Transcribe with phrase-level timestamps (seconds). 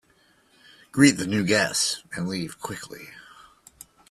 [0.91, 3.09] Greet the new guests and leave quickly.